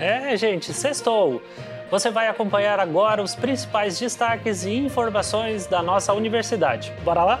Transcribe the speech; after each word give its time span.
É, 0.00 0.34
gente, 0.34 0.72
sextou! 0.72 1.42
Você 1.90 2.10
vai 2.10 2.26
acompanhar 2.26 2.80
agora 2.80 3.22
os 3.22 3.34
principais 3.34 3.98
destaques 3.98 4.64
e 4.64 4.72
informações 4.72 5.66
da 5.66 5.82
nossa 5.82 6.14
universidade. 6.14 6.90
Bora 7.04 7.22
lá? 7.22 7.40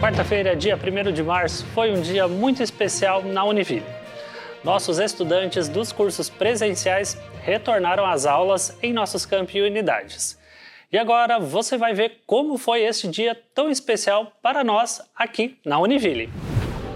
Quarta-feira, 0.00 0.56
dia 0.56 0.74
1 0.74 1.12
de 1.12 1.22
março, 1.22 1.66
foi 1.74 1.92
um 1.92 2.00
dia 2.00 2.26
muito 2.26 2.62
especial 2.62 3.22
na 3.22 3.44
Univille. 3.44 3.84
Nossos 4.64 4.98
estudantes 4.98 5.68
dos 5.68 5.92
cursos 5.92 6.30
presenciais 6.30 7.20
retornaram 7.42 8.06
às 8.06 8.24
aulas 8.24 8.74
em 8.82 8.90
nossos 8.90 9.26
campi 9.26 9.58
e 9.58 9.62
unidades. 9.62 10.38
E 10.90 10.96
agora 10.96 11.38
você 11.38 11.76
vai 11.76 11.92
ver 11.92 12.22
como 12.26 12.56
foi 12.56 12.84
este 12.84 13.06
dia 13.06 13.38
tão 13.54 13.68
especial 13.68 14.32
para 14.40 14.64
nós 14.64 15.02
aqui 15.14 15.58
na 15.62 15.78
Univille. 15.78 16.30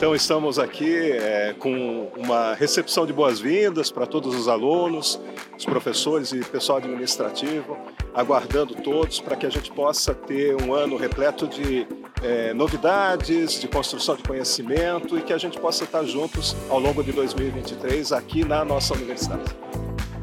Então 0.01 0.14
estamos 0.14 0.59
aqui 0.59 1.12
é, 1.12 1.55
com 1.59 2.11
uma 2.17 2.54
recepção 2.54 3.04
de 3.04 3.13
boas-vindas 3.13 3.93
para 3.93 4.07
todos 4.07 4.35
os 4.35 4.49
alunos, 4.49 5.21
os 5.58 5.67
professores 5.67 6.32
e 6.32 6.41
pessoal 6.41 6.79
administrativo, 6.79 7.77
aguardando 8.14 8.75
todos 8.77 9.21
para 9.21 9.36
que 9.36 9.44
a 9.44 9.50
gente 9.50 9.71
possa 9.71 10.14
ter 10.14 10.57
um 10.63 10.72
ano 10.72 10.96
repleto 10.96 11.46
de 11.46 11.86
é, 12.22 12.55
novidades, 12.55 13.61
de 13.61 13.68
construção 13.68 14.17
de 14.17 14.22
conhecimento 14.22 15.18
e 15.18 15.21
que 15.21 15.35
a 15.35 15.39
gente 15.39 15.61
possa 15.61 15.85
estar 15.85 16.03
juntos 16.05 16.57
ao 16.71 16.80
longo 16.80 17.05
de 17.05 17.13
2023 17.13 18.11
aqui 18.13 18.43
na 18.43 18.64
nossa 18.64 18.94
universidade. 18.94 19.55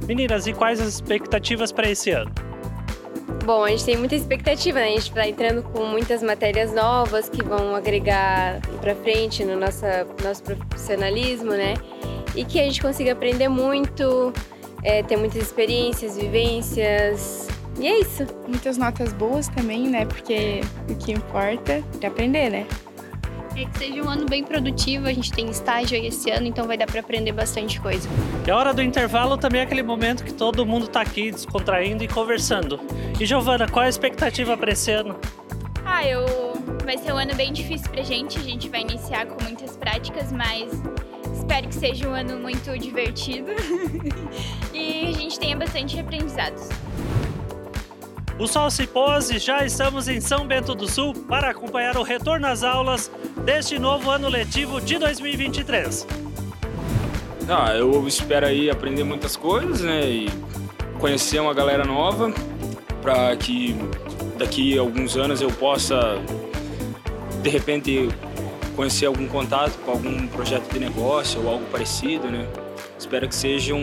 Meninas, 0.07 0.47
e 0.47 0.53
quais 0.53 0.81
as 0.81 0.87
expectativas 0.87 1.71
para 1.71 1.87
esse 1.87 2.09
ano? 2.09 2.46
Bom, 3.47 3.63
a 3.63 3.69
gente 3.69 3.85
tem 3.85 3.95
muita 3.95 4.13
expectativa, 4.13 4.77
né? 4.77 4.87
A 4.87 4.89
gente 4.89 5.03
está 5.03 5.25
entrando 5.25 5.63
com 5.63 5.85
muitas 5.85 6.21
matérias 6.21 6.73
novas 6.73 7.29
que 7.29 7.41
vão 7.41 7.73
agregar 7.73 8.59
para 8.81 8.93
frente 8.93 9.45
no 9.45 9.55
nosso 9.55 9.85
nosso 10.21 10.43
profissionalismo, 10.43 11.51
né? 11.51 11.75
E 12.35 12.43
que 12.43 12.59
a 12.59 12.63
gente 12.63 12.81
consiga 12.81 13.13
aprender 13.13 13.47
muito, 13.47 14.33
é, 14.83 15.01
ter 15.01 15.15
muitas 15.15 15.41
experiências, 15.43 16.17
vivências. 16.17 17.47
E 17.79 17.87
é 17.87 18.01
isso. 18.01 18.25
Muitas 18.49 18.77
notas 18.77 19.13
boas 19.13 19.47
também, 19.47 19.87
né? 19.87 20.05
Porque 20.05 20.59
o 20.89 20.95
que 20.95 21.13
importa 21.13 21.81
é 22.01 22.05
aprender, 22.05 22.49
né? 22.49 22.67
É 23.57 23.65
que 23.65 23.79
seja 23.79 24.03
um 24.03 24.07
ano 24.07 24.27
bem 24.27 24.43
produtivo, 24.43 25.07
a 25.07 25.13
gente 25.13 25.31
tem 25.31 25.49
estágio 25.49 25.97
aí 25.97 26.05
esse 26.05 26.29
ano, 26.29 26.45
então 26.45 26.67
vai 26.67 26.77
dar 26.77 26.85
para 26.85 26.99
aprender 26.99 27.31
bastante 27.31 27.81
coisa. 27.81 28.07
E 28.45 28.51
a 28.51 28.55
hora 28.55 28.71
do 28.71 28.83
intervalo 28.83 29.35
também 29.35 29.61
é 29.61 29.63
aquele 29.63 29.81
momento 29.81 30.23
que 30.23 30.31
todo 30.31 30.63
mundo 30.63 30.85
está 30.85 31.01
aqui 31.01 31.31
descontraindo 31.31 32.03
e 32.03 32.07
conversando. 32.07 32.79
E 33.19 33.25
Giovana, 33.25 33.67
qual 33.67 33.81
é 33.81 33.87
a 33.87 33.89
expectativa 33.89 34.55
para 34.55 34.73
esse 34.73 34.91
ano? 34.91 35.19
Ah, 35.83 36.05
eu 36.05 36.23
vai 36.85 36.99
ser 36.99 37.11
um 37.11 37.17
ano 37.17 37.33
bem 37.33 37.51
difícil 37.51 37.89
pra 37.89 38.03
gente, 38.03 38.37
a 38.37 38.43
gente 38.43 38.69
vai 38.69 38.81
iniciar 38.81 39.25
com 39.25 39.43
muitas 39.43 39.75
práticas, 39.75 40.31
mas 40.31 40.71
espero 41.33 41.67
que 41.67 41.75
seja 41.75 42.07
um 42.07 42.13
ano 42.13 42.37
muito 42.39 42.77
divertido 42.77 43.53
e 44.71 45.07
a 45.07 45.11
gente 45.13 45.39
tenha 45.39 45.57
bastante 45.57 45.99
aprendizados. 45.99 46.69
O 48.39 48.45
sol 48.45 48.69
se 48.69 48.85
pôs 48.85 49.31
e 49.31 49.39
já 49.39 49.65
estamos 49.65 50.07
em 50.07 50.21
São 50.21 50.45
Bento 50.45 50.75
do 50.75 50.87
Sul 50.87 51.11
para 51.11 51.49
acompanhar 51.49 51.97
o 51.97 52.03
retorno 52.03 52.45
às 52.45 52.63
aulas 52.63 53.09
deste 53.43 53.79
novo 53.79 54.11
ano 54.11 54.29
letivo 54.29 54.79
de 54.79 54.99
2023. 54.99 56.05
Ah, 57.49 57.73
eu 57.75 58.07
espero 58.07 58.45
aí 58.45 58.69
aprender 58.69 59.03
muitas 59.03 59.35
coisas, 59.35 59.81
né, 59.81 60.07
e 60.07 60.29
conhecer 60.99 61.39
uma 61.39 61.53
galera 61.53 61.83
nova 61.83 62.31
para 63.01 63.35
que 63.37 63.75
daqui 64.37 64.77
a 64.77 64.81
alguns 64.81 65.17
anos 65.17 65.41
eu 65.41 65.49
possa 65.49 66.19
de 67.41 67.49
repente 67.49 68.07
conhecer 68.75 69.07
algum 69.07 69.27
contato 69.27 69.75
com 69.79 69.91
algum 69.91 70.27
projeto 70.27 70.71
de 70.71 70.79
negócio 70.79 71.41
ou 71.41 71.49
algo 71.49 71.65
parecido, 71.71 72.27
né? 72.27 72.47
Espero 72.99 73.27
que 73.27 73.33
sejam 73.33 73.81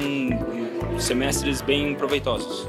semestres 0.98 1.60
bem 1.60 1.92
proveitosos. 1.96 2.68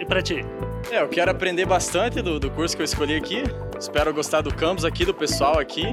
E 0.00 0.04
para 0.06 0.22
ti? 0.22 0.42
É, 0.90 1.02
eu 1.02 1.08
quero 1.08 1.30
aprender 1.30 1.66
bastante 1.66 2.22
do, 2.22 2.40
do 2.40 2.50
curso 2.50 2.74
que 2.74 2.80
eu 2.80 2.84
escolhi 2.84 3.14
aqui. 3.14 3.42
Espero 3.78 4.14
gostar 4.14 4.40
do 4.40 4.52
campus 4.52 4.82
aqui, 4.82 5.04
do 5.04 5.12
pessoal 5.12 5.58
aqui, 5.58 5.84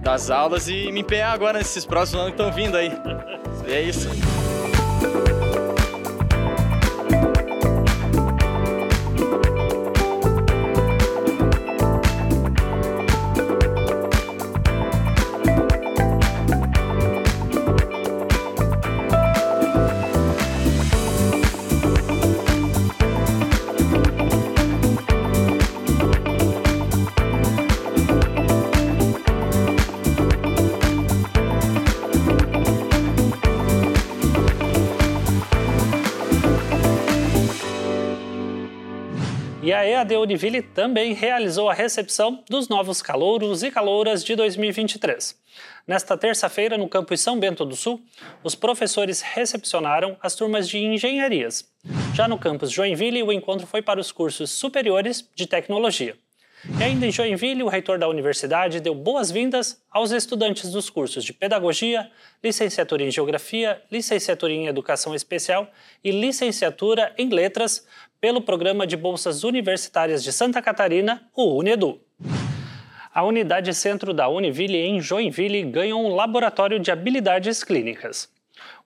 das 0.00 0.30
aulas 0.30 0.68
e 0.68 0.90
me 0.90 1.00
empenhar 1.00 1.32
agora 1.32 1.58
nesses 1.58 1.86
próximos 1.86 2.22
anos 2.22 2.34
que 2.34 2.42
estão 2.42 2.52
vindo 2.52 2.76
aí. 2.76 2.90
E 3.68 3.72
é 3.72 3.82
isso. 3.82 4.08
E 39.86 39.94
a 39.94 40.00
EAD 40.00 40.16
Univille 40.16 40.62
também 40.62 41.12
realizou 41.12 41.70
a 41.70 41.72
recepção 41.72 42.42
dos 42.50 42.68
novos 42.68 43.00
calouros 43.00 43.62
e 43.62 43.70
calouras 43.70 44.24
de 44.24 44.34
2023. 44.34 45.38
Nesta 45.86 46.18
terça-feira, 46.18 46.76
no 46.76 46.88
campus 46.88 47.20
São 47.20 47.38
Bento 47.38 47.64
do 47.64 47.76
Sul, 47.76 48.02
os 48.42 48.56
professores 48.56 49.20
recepcionaram 49.20 50.16
as 50.20 50.34
turmas 50.34 50.68
de 50.68 50.78
engenharias. 50.78 51.70
Já 52.14 52.26
no 52.26 52.36
campus 52.36 52.72
Joinville, 52.72 53.22
o 53.22 53.32
encontro 53.32 53.64
foi 53.64 53.80
para 53.80 54.00
os 54.00 54.10
cursos 54.10 54.50
superiores 54.50 55.30
de 55.36 55.46
tecnologia. 55.46 56.16
E 56.78 56.82
ainda 56.82 57.06
em 57.06 57.12
Joinville, 57.12 57.62
o 57.62 57.68
reitor 57.68 57.98
da 57.98 58.08
universidade 58.08 58.80
deu 58.80 58.94
boas-vindas 58.94 59.80
aos 59.90 60.10
estudantes 60.10 60.70
dos 60.72 60.90
cursos 60.90 61.22
de 61.22 61.32
Pedagogia, 61.32 62.10
Licenciatura 62.42 63.04
em 63.04 63.10
Geografia, 63.10 63.80
Licenciatura 63.90 64.52
em 64.52 64.66
Educação 64.66 65.14
Especial 65.14 65.70
e 66.02 66.10
Licenciatura 66.10 67.14
em 67.16 67.28
Letras 67.28 67.86
pelo 68.20 68.40
Programa 68.40 68.86
de 68.86 68.96
Bolsas 68.96 69.44
Universitárias 69.44 70.24
de 70.24 70.32
Santa 70.32 70.60
Catarina, 70.60 71.28
o 71.34 71.56
UNEDU. 71.58 72.00
A 73.14 73.22
unidade 73.22 73.72
centro 73.72 74.12
da 74.12 74.28
Univille 74.28 74.76
em 74.76 75.00
Joinville 75.00 75.62
ganhou 75.62 76.04
um 76.04 76.14
laboratório 76.14 76.78
de 76.78 76.90
habilidades 76.90 77.62
clínicas. 77.64 78.28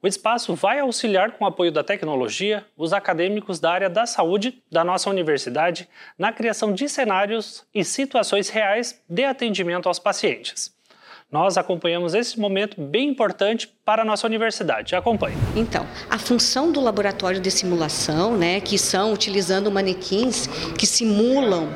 O 0.02 0.06
espaço 0.06 0.54
vai 0.54 0.78
auxiliar 0.78 1.32
com 1.32 1.44
o 1.44 1.48
apoio 1.48 1.70
da 1.70 1.84
tecnologia 1.84 2.64
os 2.76 2.92
acadêmicos 2.92 3.60
da 3.60 3.70
área 3.70 3.90
da 3.90 4.06
saúde 4.06 4.62
da 4.70 4.84
nossa 4.84 5.10
universidade 5.10 5.88
na 6.18 6.32
criação 6.32 6.72
de 6.72 6.88
cenários 6.88 7.64
e 7.74 7.84
situações 7.84 8.48
reais 8.48 9.02
de 9.08 9.24
atendimento 9.24 9.88
aos 9.88 9.98
pacientes. 9.98 10.74
Nós 11.30 11.56
acompanhamos 11.56 12.12
esse 12.12 12.40
momento 12.40 12.80
bem 12.80 13.08
importante 13.08 13.72
para 13.84 14.02
a 14.02 14.04
nossa 14.04 14.26
universidade. 14.26 14.96
Acompanhe. 14.96 15.36
Então, 15.54 15.86
a 16.10 16.18
função 16.18 16.72
do 16.72 16.80
laboratório 16.80 17.38
de 17.38 17.52
simulação, 17.52 18.36
né, 18.36 18.60
que 18.60 18.76
são 18.76 19.12
utilizando 19.12 19.70
manequins 19.70 20.48
que 20.76 20.84
simulam 20.84 21.68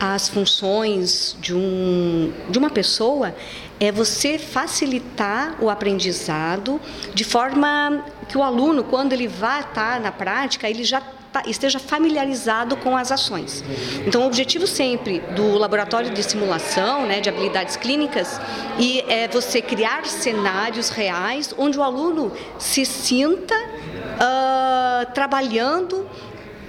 as 0.00 0.30
funções 0.30 1.36
de, 1.42 1.54
um, 1.54 2.32
de 2.48 2.58
uma 2.58 2.70
pessoa, 2.70 3.34
é 3.82 3.90
você 3.90 4.38
facilitar 4.38 5.56
o 5.60 5.68
aprendizado 5.68 6.80
de 7.12 7.24
forma 7.24 8.04
que 8.28 8.38
o 8.38 8.42
aluno, 8.44 8.84
quando 8.84 9.12
ele 9.12 9.26
vai 9.26 9.58
estar 9.58 9.98
na 9.98 10.12
prática, 10.12 10.70
ele 10.70 10.84
já 10.84 11.02
esteja 11.48 11.80
familiarizado 11.80 12.76
com 12.76 12.96
as 12.96 13.10
ações. 13.10 13.64
Então, 14.06 14.22
o 14.22 14.26
objetivo 14.26 14.68
sempre 14.68 15.18
do 15.34 15.58
laboratório 15.58 16.10
de 16.10 16.22
simulação, 16.22 17.06
né, 17.06 17.20
de 17.20 17.28
habilidades 17.28 17.74
clínicas, 17.74 18.40
e 18.78 19.00
é 19.08 19.26
você 19.26 19.60
criar 19.60 20.06
cenários 20.06 20.88
reais 20.88 21.52
onde 21.58 21.76
o 21.76 21.82
aluno 21.82 22.30
se 22.60 22.86
sinta 22.86 23.56
uh, 23.56 25.12
trabalhando 25.12 26.08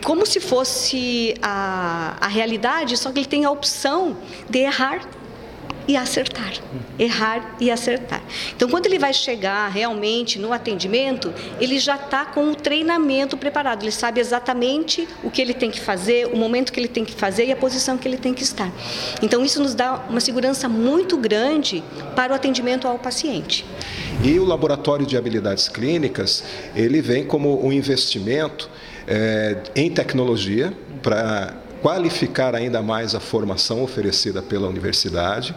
como 0.04 0.26
se 0.26 0.40
fosse 0.40 1.36
a, 1.44 2.18
a 2.20 2.28
realidade, 2.28 2.98
só 2.98 3.12
que 3.12 3.20
ele 3.20 3.28
tem 3.28 3.46
a 3.46 3.52
opção 3.52 4.18
de 4.50 4.60
errar 4.60 5.02
e 5.88 5.98
acertar. 5.98 6.54
Errar 6.98 7.56
e 7.60 7.70
acertar. 7.70 8.22
Então, 8.56 8.70
quando 8.70 8.86
ele 8.86 8.98
vai 8.98 9.14
chegar 9.14 9.68
realmente 9.68 10.40
no 10.40 10.54
atendimento, 10.54 11.34
ele 11.60 11.80
já 11.80 11.96
está 11.96 12.26
com 12.26 12.52
o 12.52 12.56
treinamento 12.56 13.38
preparado. 13.38 13.84
Ele 13.84 13.92
sabe 13.92 14.20
exatamente 14.20 15.08
o 15.24 15.30
que 15.30 15.42
ele 15.42 15.54
tem 15.54 15.70
que 15.70 15.80
fazer, 15.80 16.28
o 16.28 16.38
momento 16.38 16.72
que 16.72 16.80
ele 16.80 16.88
tem 16.88 17.04
que 17.04 17.14
fazer 17.14 17.46
e 17.46 17.52
a 17.52 17.56
posição 17.56 17.98
que 17.98 18.08
ele 18.08 18.18
tem 18.18 18.34
que 18.34 18.44
estar. 18.44 18.72
Então, 19.22 19.44
isso 19.44 19.62
nos 19.62 19.74
dá 19.74 20.06
uma 20.10 20.20
segurança 20.20 20.70
muito 20.70 21.18
grande 21.18 21.84
para 22.16 22.34
o 22.34 22.36
atendimento 22.36 22.88
ao 22.88 22.98
paciente. 22.98 23.66
E 24.24 24.40
o 24.40 24.46
laboratório 24.46 25.06
de 25.06 25.18
habilidades 25.18 25.68
clínicas, 25.68 26.44
ele 26.76 27.02
vem 27.02 27.26
como 27.26 27.66
um 27.66 27.72
investimento 27.74 28.70
é, 29.08 29.58
em 29.76 29.90
tecnologia 29.90 30.74
para 31.02 31.62
qualificar 31.84 32.56
ainda 32.56 32.82
mais 32.82 33.14
a 33.14 33.20
formação 33.20 33.84
oferecida 33.84 34.42
pela 34.42 34.70
universidade, 34.70 35.54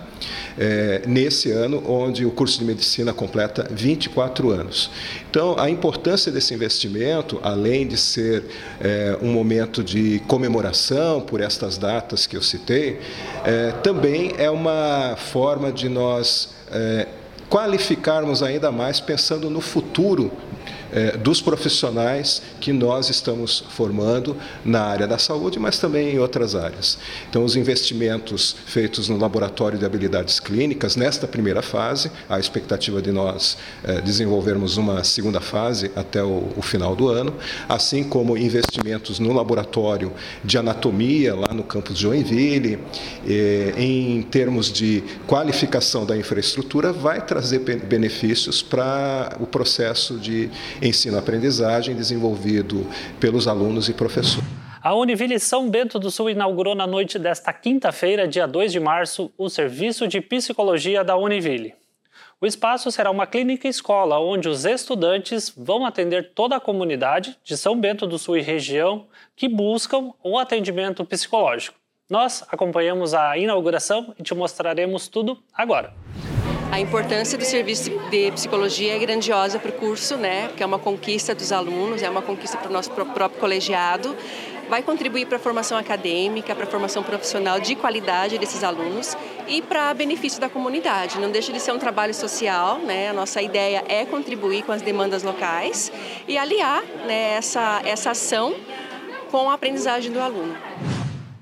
é, 0.58 1.02
nesse 1.06 1.52
ano 1.52 1.80
onde 1.88 2.26
o 2.26 2.32
curso 2.32 2.58
de 2.58 2.64
medicina 2.64 3.14
completa 3.14 3.68
24 3.70 4.50
anos. 4.50 4.90
Então, 5.30 5.54
a 5.56 5.70
importância 5.70 6.32
desse 6.32 6.52
investimento, 6.52 7.38
além 7.44 7.86
de 7.86 7.96
ser 7.96 8.42
é, 8.80 9.16
um 9.22 9.32
momento 9.32 9.84
de 9.84 10.20
comemoração 10.26 11.20
por 11.20 11.40
estas 11.40 11.78
datas 11.78 12.26
que 12.26 12.36
eu 12.36 12.42
citei, 12.42 12.98
é, 13.44 13.70
também 13.84 14.32
é 14.36 14.50
uma 14.50 15.14
forma 15.16 15.70
de 15.70 15.88
nós 15.88 16.48
é, 16.72 17.06
qualificarmos 17.48 18.42
ainda 18.42 18.72
mais 18.72 18.98
pensando 18.98 19.48
no 19.48 19.60
futuro 19.60 20.32
é, 20.92 21.16
dos 21.16 21.40
profissionais 21.40 22.42
que 22.60 22.72
nós 22.72 23.10
estamos 23.10 23.64
formando 23.70 24.36
na 24.64 24.82
área 24.82 25.06
da 25.06 25.18
saúde, 25.18 25.58
mas 25.58 25.78
também 25.78 26.14
em 26.14 26.18
outras 26.18 26.54
áreas. 26.54 26.98
Então, 27.28 27.44
os 27.44 27.56
investimentos 27.56 28.56
feitos 28.66 29.08
no 29.08 29.16
laboratório 29.16 29.78
de 29.78 29.84
habilidades 29.84 30.40
clínicas, 30.40 30.96
nesta 30.96 31.26
primeira 31.26 31.62
fase, 31.62 32.10
a 32.28 32.38
expectativa 32.38 33.00
de 33.02 33.12
nós 33.12 33.56
é, 33.84 34.00
desenvolvermos 34.00 34.76
uma 34.76 35.04
segunda 35.04 35.40
fase 35.40 35.90
até 35.94 36.22
o, 36.22 36.46
final 36.62 36.96
do 36.96 37.08
ano, 37.08 37.32
assim 37.68 38.02
como 38.02 38.36
investimentos 38.36 39.18
no 39.18 39.32
laboratório 39.32 40.12
de 40.42 40.58
anatomia, 40.58 41.34
lá 41.34 41.54
no 41.54 41.62
campus 41.62 41.94
de 41.94 42.02
Joinville, 42.02 42.78
é, 43.26 43.74
em 43.76 44.22
termos 44.22 44.72
de 44.72 45.02
qualificação 45.26 46.04
da 46.04 46.16
infraestrutura, 46.16 46.92
vai 46.92 47.24
trazer 47.24 47.60
benefícios 47.60 48.62
para 48.62 49.36
o 49.40 49.46
processo 49.46 50.18
de 50.18 50.50
ensino-aprendizagem 50.82 51.94
desenvolvido 51.94 52.86
pelos 53.20 53.48
alunos 53.48 53.88
e 53.88 53.92
professores. 53.92 54.44
A 54.82 54.94
Univille 54.94 55.40
São 55.40 55.68
Bento 55.68 55.98
do 55.98 56.10
Sul 56.10 56.30
inaugurou 56.30 56.74
na 56.74 56.86
noite 56.86 57.18
desta 57.18 57.52
quinta-feira, 57.52 58.28
dia 58.28 58.46
2 58.46 58.70
de 58.70 58.78
março, 58.78 59.32
o 59.36 59.48
Serviço 59.48 60.06
de 60.06 60.20
Psicologia 60.20 61.02
da 61.02 61.16
Univille. 61.16 61.74
O 62.40 62.46
espaço 62.46 62.92
será 62.92 63.10
uma 63.10 63.26
clínica 63.26 63.66
escola 63.66 64.20
onde 64.20 64.48
os 64.48 64.64
estudantes 64.64 65.52
vão 65.56 65.86
atender 65.86 66.32
toda 66.34 66.54
a 66.54 66.60
comunidade 66.60 67.36
de 67.42 67.56
São 67.56 67.80
Bento 67.80 68.06
do 68.06 68.18
Sul 68.18 68.36
e 68.36 68.42
região 68.42 69.06
que 69.34 69.48
buscam 69.48 70.12
o 70.22 70.38
atendimento 70.38 71.04
psicológico. 71.04 71.78
Nós 72.08 72.44
acompanhamos 72.48 73.14
a 73.14 73.36
inauguração 73.36 74.14
e 74.18 74.22
te 74.22 74.34
mostraremos 74.34 75.08
tudo 75.08 75.42
agora. 75.52 75.92
A 76.70 76.80
importância 76.80 77.38
do 77.38 77.44
serviço 77.44 77.90
de 78.10 78.30
psicologia 78.32 78.96
é 78.96 78.98
grandiosa 78.98 79.58
para 79.58 79.70
o 79.70 79.72
curso, 79.72 80.16
né? 80.16 80.50
Que 80.56 80.62
é 80.62 80.66
uma 80.66 80.78
conquista 80.78 81.34
dos 81.34 81.52
alunos, 81.52 82.02
é 82.02 82.10
uma 82.10 82.20
conquista 82.20 82.58
para 82.58 82.68
o 82.68 82.72
nosso 82.72 82.90
próprio 82.90 83.30
colegiado. 83.40 84.14
Vai 84.68 84.82
contribuir 84.82 85.26
para 85.26 85.36
a 85.36 85.40
formação 85.40 85.78
acadêmica, 85.78 86.54
para 86.54 86.64
a 86.64 86.66
formação 86.66 87.02
profissional 87.02 87.60
de 87.60 87.76
qualidade 87.76 88.36
desses 88.36 88.64
alunos 88.64 89.16
e 89.46 89.62
para 89.62 89.94
benefício 89.94 90.40
da 90.40 90.48
comunidade. 90.48 91.20
Não 91.20 91.30
deixa 91.30 91.52
de 91.52 91.60
ser 91.60 91.72
um 91.72 91.78
trabalho 91.78 92.12
social, 92.12 92.78
né? 92.78 93.10
A 93.10 93.12
nossa 93.12 93.40
ideia 93.40 93.84
é 93.88 94.04
contribuir 94.04 94.64
com 94.64 94.72
as 94.72 94.82
demandas 94.82 95.22
locais 95.22 95.92
e 96.26 96.36
aliar 96.36 96.82
né, 97.06 97.36
essa, 97.36 97.80
essa 97.84 98.10
ação 98.10 98.54
com 99.30 99.48
a 99.48 99.54
aprendizagem 99.54 100.10
do 100.10 100.20
aluno. 100.20 100.56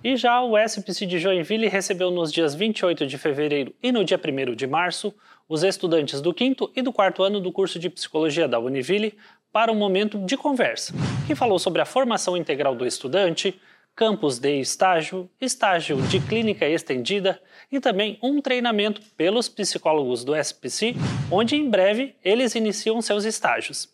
E 0.05 0.19
já 0.19 0.43
o 0.43 0.59
SPC 0.59 1.07
de 1.07 1.19
Joinville 1.19 1.67
recebeu 1.67 2.11
nos 2.11 2.31
dias 2.31 2.55
28 2.55 3.07
de 3.07 3.17
fevereiro 3.17 3.75
e 3.83 3.91
no 3.91 4.05
dia 4.05 4.21
1 4.23 4.55
de 4.55 4.67
março 4.67 5.15
os 5.49 5.63
estudantes 5.63 6.21
do 6.21 6.35
quinto 6.35 6.71
e 6.77 6.83
do 6.83 6.93
quarto 6.93 7.23
ano 7.23 7.41
do 7.41 7.51
curso 7.51 7.79
de 7.79 7.89
Psicologia 7.89 8.47
da 8.47 8.59
Univille 8.59 9.17
para 9.51 9.73
um 9.73 9.75
momento 9.75 10.19
de 10.19 10.37
conversa, 10.37 10.93
que 11.27 11.35
falou 11.35 11.59
sobre 11.59 11.81
a 11.81 11.87
formação 11.87 12.37
integral 12.37 12.75
do 12.75 12.87
estudante, 12.87 13.59
campus 13.97 14.39
de 14.39 14.61
estágio, 14.61 15.31
estágio 15.41 15.97
de 16.03 16.21
clínica 16.21 16.69
estendida 16.69 17.41
e 17.73 17.81
também 17.81 18.19
um 18.23 18.43
treinamento 18.43 19.01
pelos 19.17 19.49
psicólogos 19.49 20.23
do 20.23 20.37
SPC, 20.37 20.95
onde 21.31 21.57
em 21.57 21.71
breve 21.71 22.15
eles 22.23 22.55
iniciam 22.55 23.01
seus 23.01 23.25
estágios. 23.25 23.94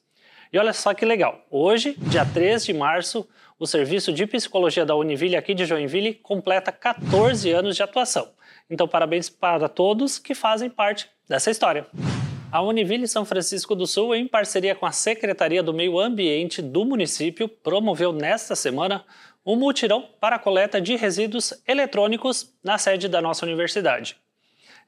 E 0.53 0.59
olha 0.59 0.73
só 0.73 0.93
que 0.93 1.05
legal, 1.05 1.47
hoje, 1.49 1.95
dia 1.97 2.27
3 2.27 2.65
de 2.65 2.73
março, 2.73 3.29
o 3.57 3.69
Serviço 3.69 4.13
de 4.13 4.27
Psicologia 4.27 4.85
da 4.85 4.97
Univille 4.97 5.37
aqui 5.37 5.55
de 5.55 5.65
Joinville 5.65 6.15
completa 6.15 6.73
14 6.73 7.53
anos 7.53 7.77
de 7.77 7.85
atuação. 7.85 8.29
Então, 8.69 8.89
parabéns 8.89 9.31
para 9.31 9.69
todos 9.69 10.19
que 10.19 10.35
fazem 10.35 10.69
parte 10.69 11.09
dessa 11.29 11.53
história. 11.53 11.87
A 12.51 12.61
Univille 12.63 13.07
São 13.07 13.25
Francisco 13.25 13.77
do 13.77 13.87
Sul, 13.87 14.13
em 14.13 14.27
parceria 14.27 14.75
com 14.75 14.87
a 14.87 14.91
Secretaria 14.91 15.63
do 15.63 15.73
Meio 15.73 16.01
Ambiente 16.01 16.61
do 16.61 16.85
município, 16.85 17.49
promoveu 17.49 18.13
nesta 18.13 18.57
semana 18.57 19.05
um 19.47 19.55
mutirão 19.55 20.09
para 20.21 20.35
a 20.35 20.39
coleta 20.41 20.81
de 20.81 20.97
resíduos 20.97 21.55
eletrônicos 21.65 22.53
na 22.61 22.77
sede 22.77 23.07
da 23.07 23.23
nossa 23.23 23.47
universidade. 23.47 24.17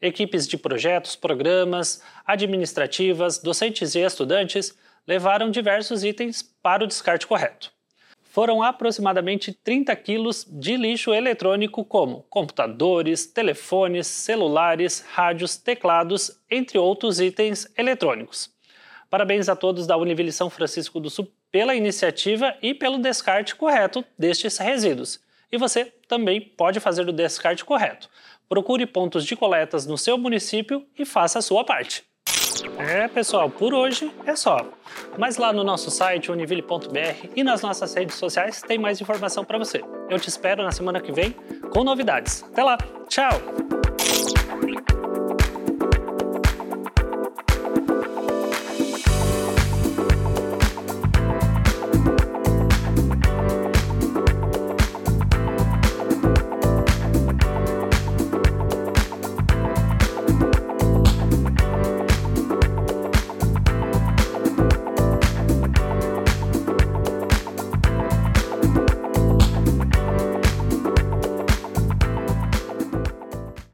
Equipes 0.00 0.48
de 0.48 0.58
projetos, 0.58 1.14
programas, 1.14 2.02
administrativas, 2.26 3.38
docentes 3.38 3.94
e 3.94 4.00
estudantes 4.00 4.76
levaram 5.06 5.50
diversos 5.50 6.04
itens 6.04 6.42
para 6.62 6.84
o 6.84 6.86
descarte 6.86 7.26
correto 7.26 7.72
foram 8.32 8.62
aproximadamente 8.62 9.52
30 9.52 9.94
quilos 9.96 10.46
de 10.48 10.74
lixo 10.74 11.12
eletrônico, 11.12 11.84
como 11.84 12.22
computadores, 12.30 13.26
telefones, 13.26 14.06
celulares, 14.06 15.04
rádios, 15.12 15.58
teclados, 15.58 16.40
entre 16.50 16.78
outros 16.78 17.20
itens 17.20 17.70
eletrônicos. 17.76 18.50
Parabéns 19.10 19.50
a 19.50 19.54
todos 19.54 19.86
da 19.86 19.98
Univille 19.98 20.32
São 20.32 20.48
Francisco 20.48 20.98
do 20.98 21.10
Sul 21.10 21.30
pela 21.50 21.74
iniciativa 21.74 22.56
e 22.62 22.72
pelo 22.72 22.96
descarte 22.96 23.54
correto 23.54 24.02
destes 24.18 24.56
resíduos. 24.56 25.20
E 25.52 25.58
você 25.58 25.92
também 26.08 26.40
pode 26.40 26.80
fazer 26.80 27.06
o 27.06 27.12
descarte 27.12 27.66
correto. 27.66 28.08
Procure 28.48 28.86
pontos 28.86 29.26
de 29.26 29.36
coletas 29.36 29.84
no 29.84 29.98
seu 29.98 30.16
município 30.16 30.86
e 30.98 31.04
faça 31.04 31.38
a 31.38 31.42
sua 31.42 31.66
parte. 31.66 32.02
É, 32.78 33.08
pessoal, 33.08 33.50
por 33.50 33.74
hoje 33.74 34.10
é 34.26 34.36
só. 34.36 34.58
Mas 35.18 35.36
lá 35.36 35.52
no 35.52 35.64
nosso 35.64 35.90
site 35.90 36.30
univille.br 36.30 37.28
e 37.34 37.42
nas 37.42 37.62
nossas 37.62 37.94
redes 37.94 38.16
sociais 38.16 38.62
tem 38.62 38.78
mais 38.78 39.00
informação 39.00 39.44
para 39.44 39.58
você. 39.58 39.82
Eu 40.08 40.18
te 40.18 40.28
espero 40.28 40.62
na 40.62 40.72
semana 40.72 41.00
que 41.00 41.12
vem 41.12 41.34
com 41.70 41.84
novidades. 41.84 42.42
Até 42.44 42.62
lá, 42.62 42.78
tchau! 43.08 43.61